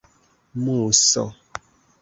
[0.63, 1.25] muso